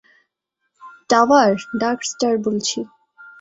[1.09, 2.79] Tower, Darkstar বলছি।